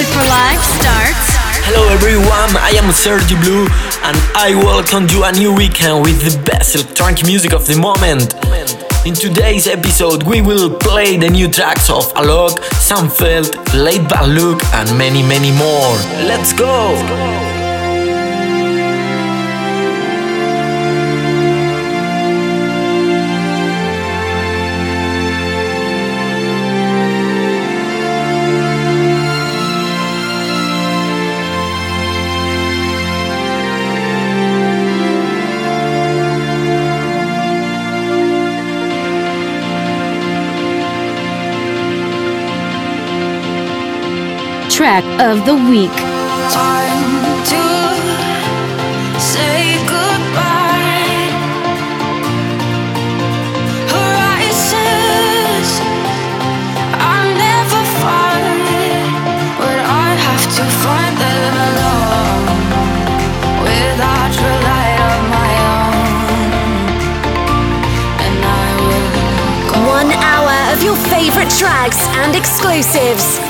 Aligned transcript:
Live 0.00 0.64
starts. 0.64 1.28
Hello 1.68 1.86
everyone, 1.92 2.56
I 2.56 2.72
am 2.82 2.90
Sergi 2.90 3.34
Blue 3.44 3.64
and 4.02 4.16
I 4.34 4.54
welcome 4.56 5.06
you 5.10 5.24
a 5.24 5.32
new 5.32 5.54
weekend 5.54 6.02
with 6.02 6.22
the 6.22 6.42
best 6.42 6.74
electronic 6.74 7.26
music 7.26 7.52
of 7.52 7.66
the 7.66 7.76
moment. 7.76 8.32
In 9.04 9.12
today's 9.12 9.66
episode, 9.66 10.22
we 10.22 10.40
will 10.40 10.74
play 10.74 11.18
the 11.18 11.28
new 11.28 11.48
tracks 11.48 11.90
of 11.90 12.10
Alok, 12.14 12.64
Sam 12.80 13.08
Feldt, 13.08 13.54
Late 13.74 14.08
Bad 14.08 14.30
Look, 14.30 14.64
and 14.72 14.88
many, 14.96 15.22
many 15.22 15.52
more. 15.52 15.92
Let's 16.24 16.54
go! 16.54 17.39
One 69.86 70.10
hour 70.24 70.72
of 70.72 70.82
your 70.82 70.96
favorite 71.12 71.50
tracks 71.50 72.00
and 72.16 72.34
exclusives. 72.34 73.49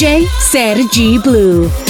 DJ 0.00 0.26
Sergi 0.40 1.18
Blue. 1.18 1.89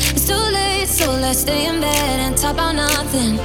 It's 0.00 0.26
too 0.26 0.34
late, 0.34 0.86
so 0.88 1.10
let's 1.10 1.40
stay 1.40 1.66
in 1.66 1.80
bed 1.80 2.20
and 2.20 2.36
talk 2.36 2.54
about 2.54 2.74
nothing. 2.74 3.38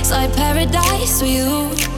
It's 0.00 0.10
like 0.10 0.34
paradise 0.34 1.22
with 1.22 1.30
you. 1.30 1.91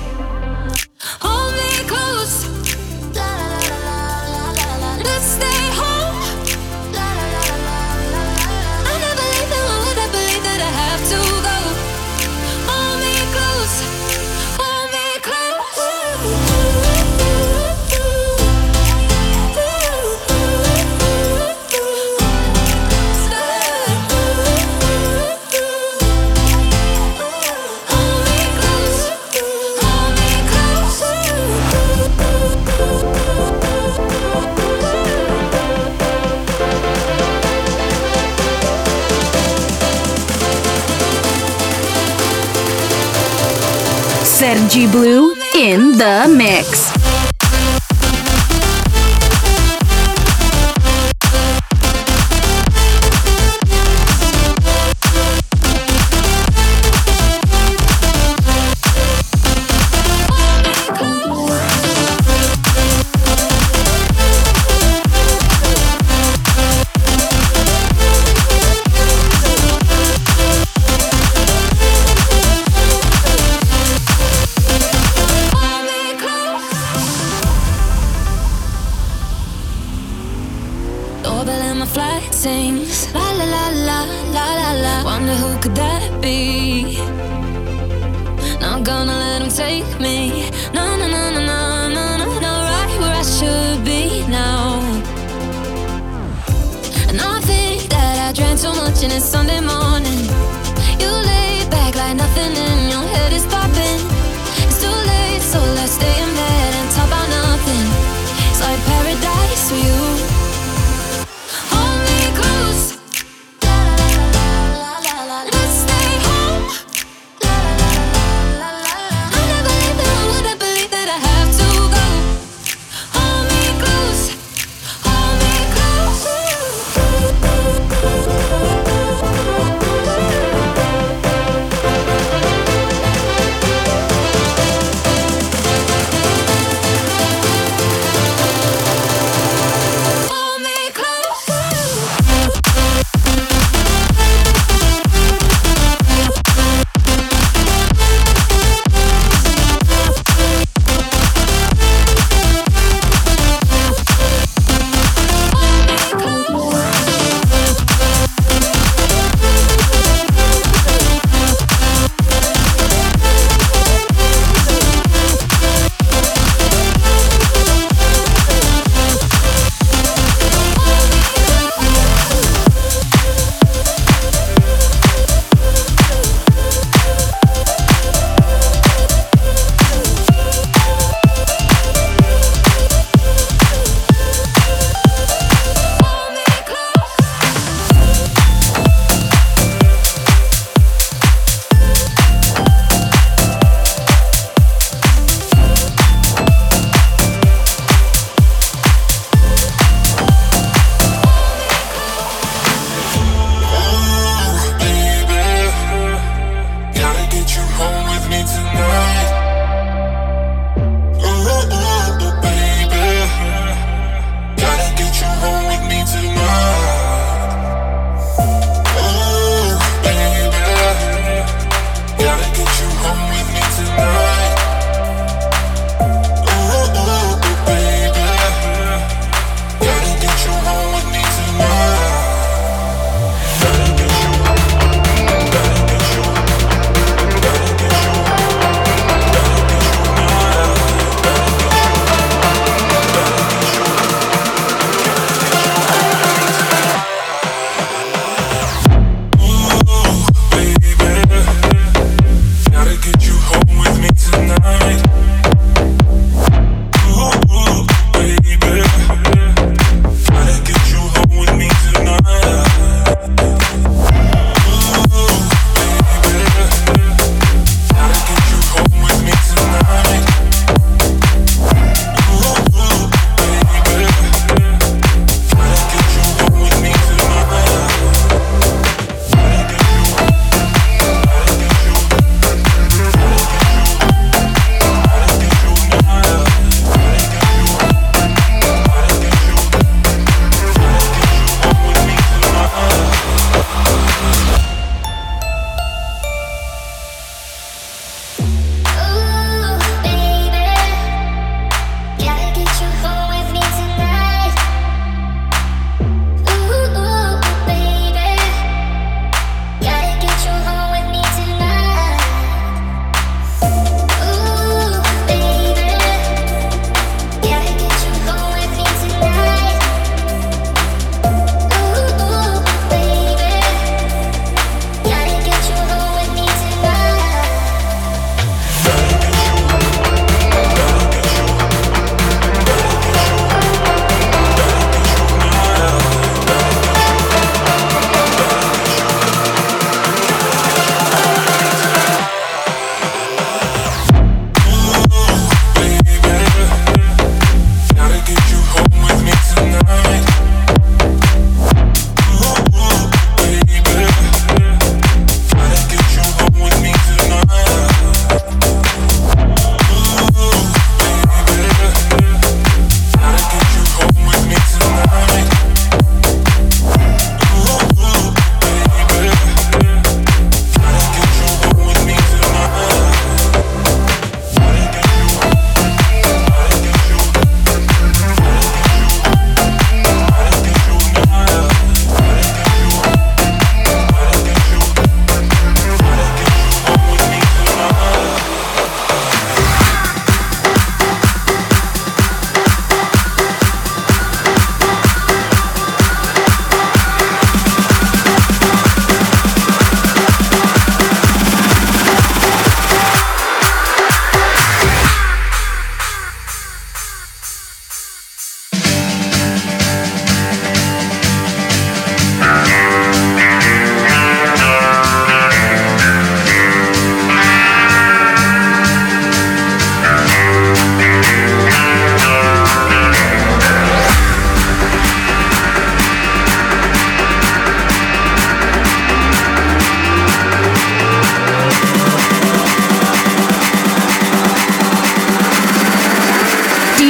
Energy 44.54 44.86
Blue 44.86 45.34
in 45.56 45.98
the 45.98 46.32
mix. 46.32 46.93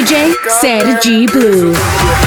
DJ 0.04 0.34
Sergi 0.60 1.24
Blue. 1.24 2.23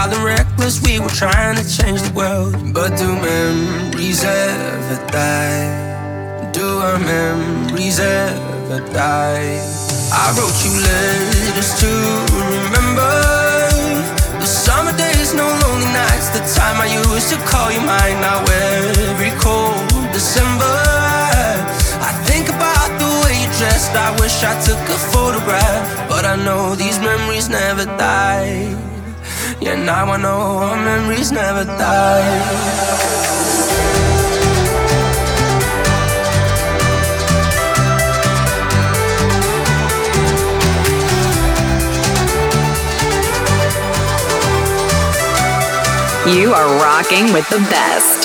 Wild 0.00 0.14
and 0.14 0.24
reckless, 0.24 0.80
we 0.82 0.98
were 0.98 1.08
trying 1.08 1.56
to 1.56 1.64
change 1.76 2.00
the 2.02 2.12
world. 2.14 2.54
But 2.72 2.96
do 2.96 3.08
memories 3.20 4.24
ever 4.24 4.98
die? 5.12 6.52
Do 6.52 6.66
our 6.86 6.98
memories 6.98 7.98
ever 8.00 8.80
die? 8.92 9.60
I 10.12 10.26
wrote 10.36 10.58
you 10.64 10.72
letters 10.88 11.72
to 11.82 11.90
remember 12.32 13.12
the 14.40 14.46
summer 14.46 14.96
days, 14.96 15.34
no 15.34 15.46
lonely 15.62 15.90
nights. 15.92 16.28
The 16.36 16.42
time 16.58 16.80
I 16.80 16.88
used 16.88 17.28
to 17.32 17.38
call 17.50 17.70
you 17.70 17.80
mine. 17.80 18.18
Now 18.24 18.40
every 18.72 19.32
cold 19.44 19.84
December, 20.12 20.76
I 22.08 22.12
think 22.24 22.48
about 22.48 22.90
the 23.02 23.10
way 23.22 23.34
you 23.42 23.48
dressed. 23.60 23.92
I 23.92 24.10
wish 24.20 24.42
I 24.42 24.54
took 24.64 24.82
a 24.96 24.98
photograph, 25.12 26.08
but 26.08 26.24
I 26.24 26.36
know 26.36 26.74
these 26.74 26.98
memories 27.00 27.48
never 27.48 27.84
die. 27.84 28.89
Yeah, 29.62 29.74
now 29.74 30.06
I 30.06 30.16
know 30.16 30.40
our 30.64 30.76
memories 30.82 31.30
never 31.30 31.66
die. 31.66 32.80
You 46.26 46.54
are 46.54 46.68
rocking 46.78 47.32
with 47.34 47.46
the 47.50 47.58
best. 47.68 48.19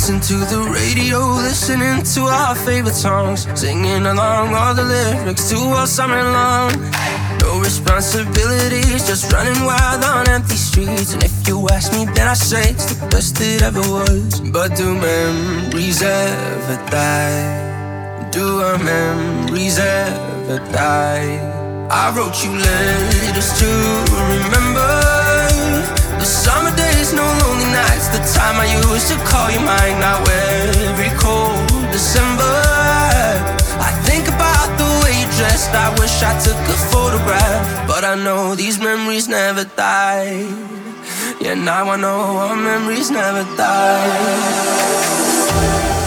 Dancing 0.00 0.38
to 0.38 0.44
the 0.46 0.62
radio, 0.72 1.18
listening 1.18 2.02
to 2.14 2.22
our 2.22 2.54
favorite 2.54 2.94
songs, 2.94 3.46
singing 3.54 4.06
along 4.06 4.54
all 4.54 4.72
the 4.72 4.82
lyrics 4.82 5.50
to 5.50 5.56
all 5.56 5.86
summer 5.86 6.22
long. 6.24 6.72
No 7.40 7.60
responsibilities, 7.60 9.06
just 9.06 9.30
running 9.30 9.62
wild 9.62 10.02
on 10.02 10.26
empty 10.26 10.56
streets. 10.56 11.12
And 11.12 11.22
if 11.22 11.46
you 11.46 11.68
ask 11.68 11.92
me, 11.92 12.06
then 12.14 12.28
I 12.28 12.32
say 12.32 12.70
it's 12.70 12.86
the 12.86 13.06
best 13.08 13.42
it 13.42 13.60
ever 13.60 13.82
was. 13.82 14.40
But 14.40 14.74
do 14.74 14.94
memories 14.94 16.00
ever 16.00 16.78
die? 16.90 18.30
Do 18.32 18.62
our 18.62 18.78
memories 18.78 19.78
ever 19.78 20.60
die? 20.72 21.28
I 21.90 22.10
wrote 22.16 22.42
you 22.42 22.52
letters 22.56 23.52
to 23.60 23.68
remember 24.32 24.88
the 26.18 26.24
summer 26.24 26.74
days, 26.74 27.12
no 27.12 27.22
lonely 27.22 27.59
nights. 27.72 28.08
The 28.08 28.22
time 28.38 28.56
I 28.58 28.66
used 28.66 29.08
to 29.08 29.16
call 29.30 29.50
you 29.50 29.60
mine. 29.60 29.98
Now 30.00 30.22
every 30.22 31.10
cold 31.18 31.68
December, 31.92 32.56
I 33.78 33.90
think 34.06 34.28
about 34.28 34.68
the 34.80 34.88
way 35.02 35.12
you 35.20 35.28
dressed. 35.38 35.72
I 35.74 35.88
wish 36.00 36.22
I 36.22 36.32
took 36.46 36.56
a 36.56 36.78
photograph, 36.92 37.86
but 37.86 38.04
I 38.04 38.14
know 38.14 38.54
these 38.54 38.78
memories 38.78 39.28
never 39.28 39.64
die. 39.64 40.46
Yeah, 41.40 41.54
now 41.54 41.90
I 41.90 41.96
know 41.96 42.20
our 42.44 42.56
memories 42.56 43.10
never 43.10 43.44
die. 43.56 45.99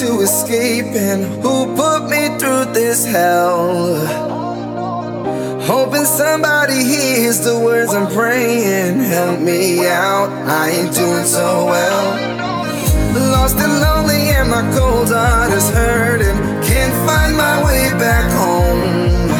To 0.00 0.20
escaping. 0.20 1.22
Who 1.40 1.74
put 1.74 2.08
me 2.10 2.28
through 2.38 2.66
this 2.74 3.06
hell? 3.06 4.04
Hoping 5.62 6.04
somebody 6.04 6.84
hears 6.84 7.40
the 7.40 7.58
words 7.58 7.94
I'm 7.94 8.06
praying. 8.12 9.00
Help 9.00 9.40
me 9.40 9.86
out, 9.86 10.28
I 10.46 10.70
ain't 10.70 10.94
doing 10.94 11.24
so 11.24 11.64
well. 11.64 12.06
Lost 13.32 13.56
and 13.56 13.80
lonely, 13.80 14.28
and 14.36 14.50
my 14.50 14.62
cold 14.76 15.08
heart 15.08 15.52
is 15.52 15.68
hurting. 15.70 16.36
Can't 16.68 16.94
find 17.08 17.34
my 17.36 17.64
way 17.64 17.90
back 17.98 18.30
home. 18.32 19.30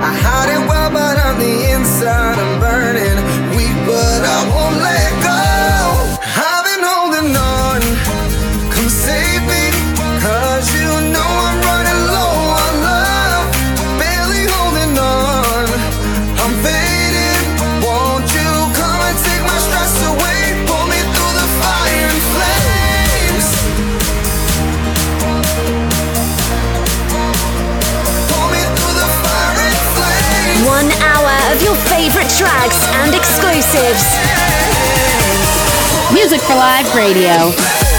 I 0.00 0.12
hide 0.24 0.50
it 0.56 0.62
well, 0.66 0.90
but 0.90 1.16
on 1.26 1.38
the 1.38 1.54
inside 1.74 2.38
I'm 2.38 2.58
burning. 2.58 3.18
Weak, 3.54 3.76
but 3.86 4.20
I 4.24 4.38
won't 4.48 4.82
let 4.82 5.19
favorite 31.68 32.30
tracks 32.30 32.86
and 32.94 33.14
exclusives. 33.14 34.16
Music 36.12 36.40
for 36.40 36.54
Live 36.54 36.94
Radio. 36.94 37.89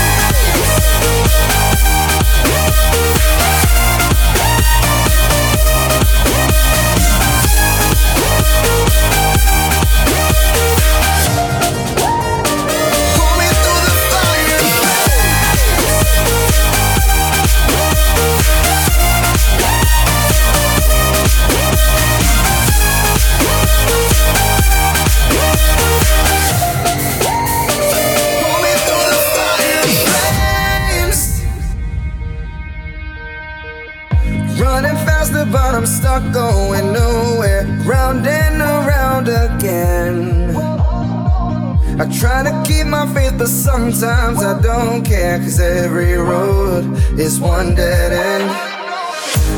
Every 45.91 46.13
road 46.13 46.85
is 47.19 47.41
one 47.41 47.75
dead 47.75 48.13
end. 48.13 48.49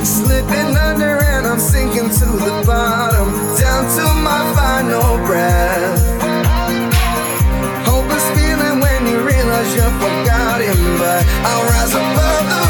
slipping 0.03 0.75
under 0.75 1.21
and 1.21 1.45
I'm 1.45 1.59
sinking 1.59 2.09
to 2.09 2.25
the 2.25 2.63
bottom, 2.65 3.29
down 3.61 3.83
to 3.97 4.05
my 4.27 4.41
final 4.57 5.17
breath. 5.27 6.01
Hopeless 7.85 8.27
feeling 8.35 8.79
when 8.79 9.05
you 9.05 9.19
realize 9.21 9.75
you 9.75 9.85
forgot 10.01 10.59
him, 10.59 10.81
but 10.97 11.23
I'll 11.45 11.65
rise 11.69 11.93
above 11.93 12.62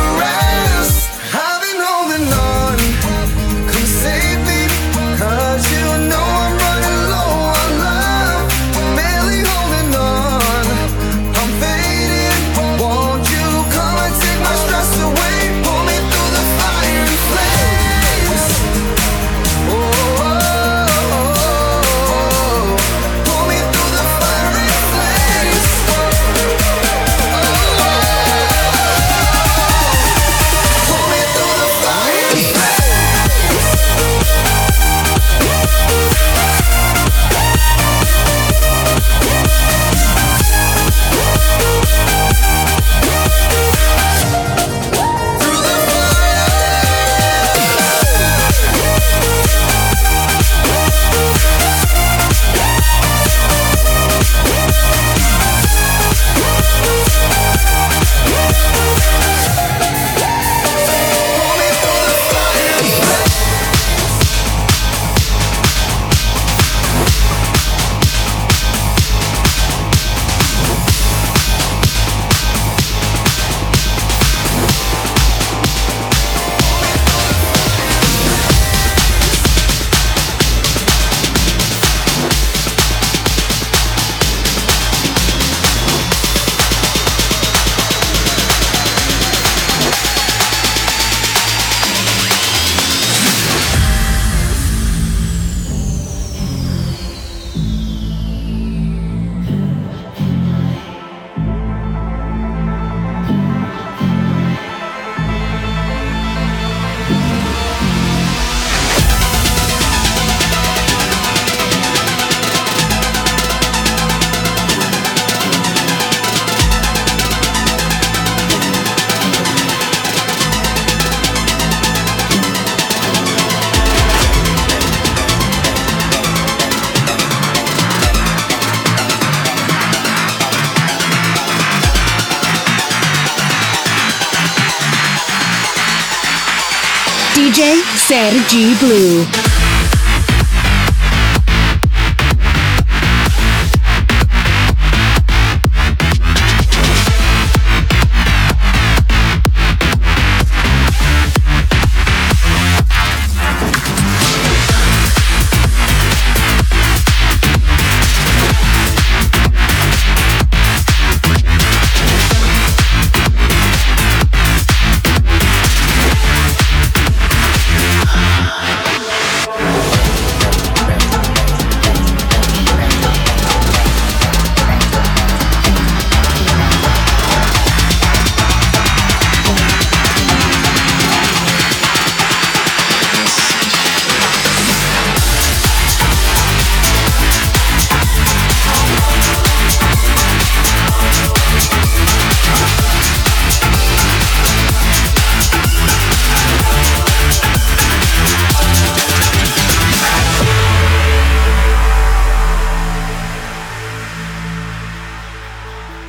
Sergi 138.53 138.75
Blue. 138.75 139.42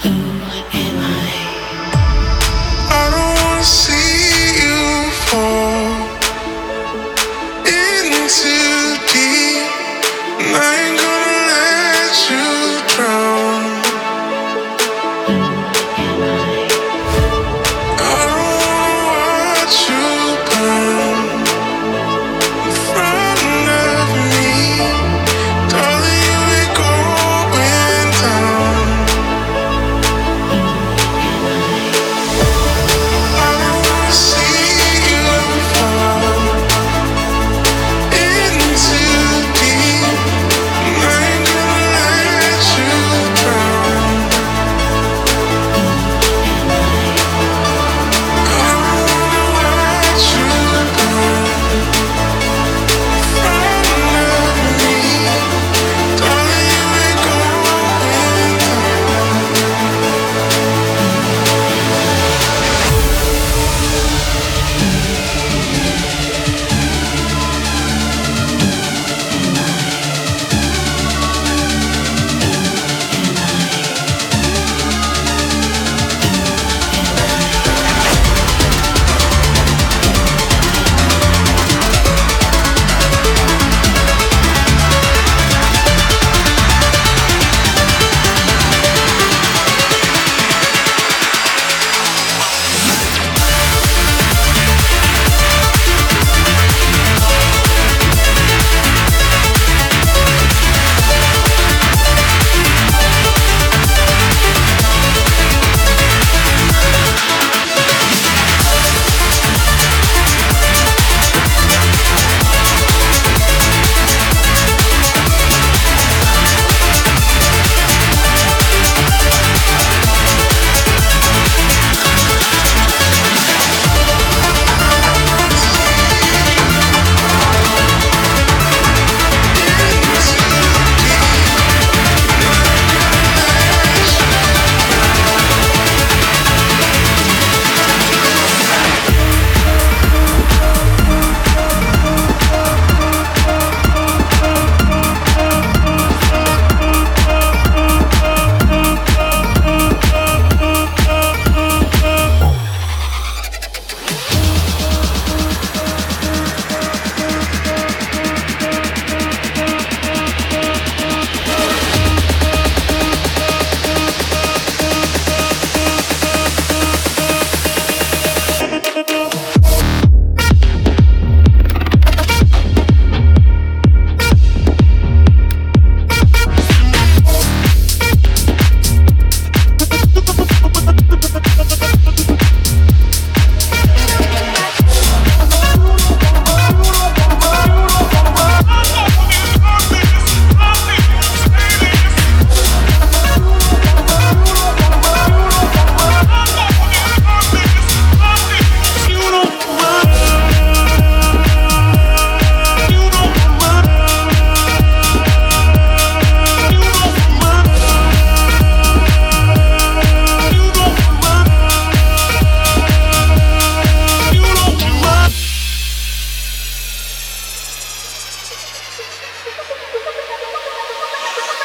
am 0.06 0.98
I? 0.98 1.23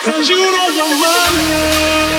Cause 0.09 0.27
you 0.27 0.37
don't 0.37 0.75
want 0.75 0.99
money. 0.99 2.18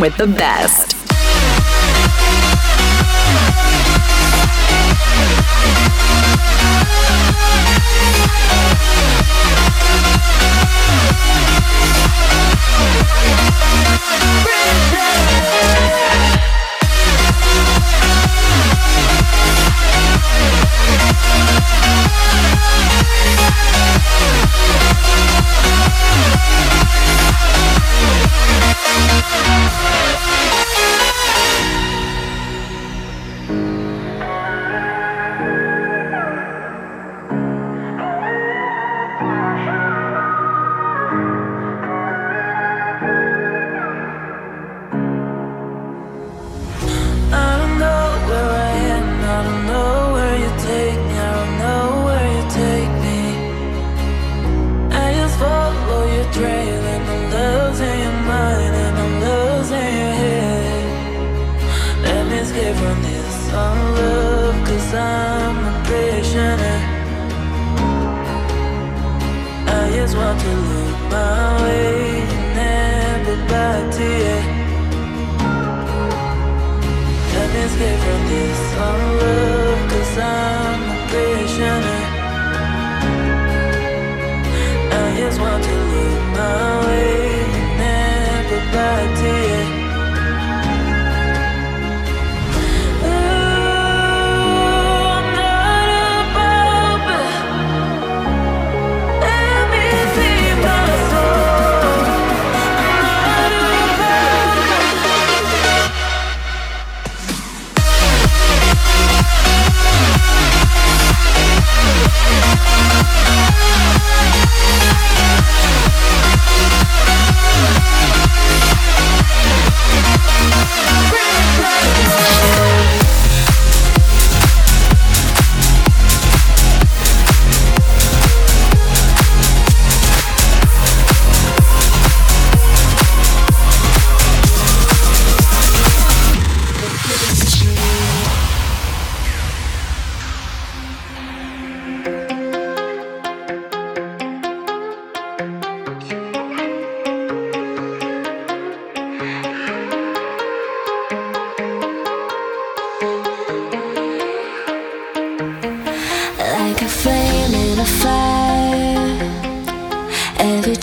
With 0.00 0.16
the 0.16 0.26
best. 0.26 0.91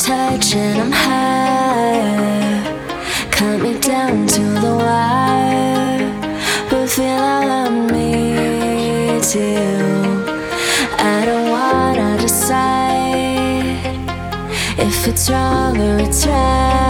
Touch 0.09 0.55
and 0.55 0.81
I'm 0.81 0.91
higher. 0.91 2.63
Cut 3.29 3.61
me 3.61 3.77
down 3.79 4.25
to 4.35 4.43
the 4.65 4.73
wire, 4.85 6.01
but 6.67 6.89
feel 6.89 7.21
all 7.35 7.49
of 7.63 7.71
me 7.93 9.21
too. 9.33 9.77
I 11.13 11.17
don't 11.29 11.49
wanna 11.57 12.17
decide 12.25 13.85
if 14.87 15.07
it's 15.07 15.29
wrong 15.29 15.77
or 15.77 15.99
it's 15.99 16.25
right. 16.25 16.88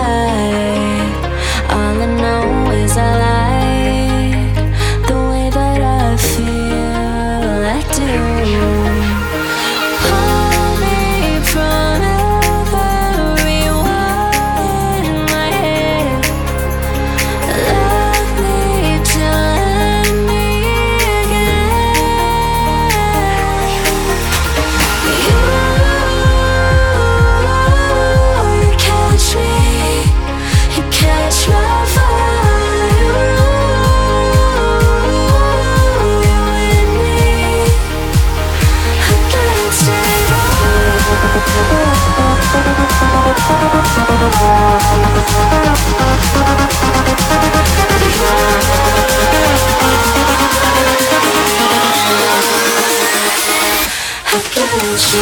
I 54.31 54.37
got 54.53 55.13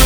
you. 0.00 0.05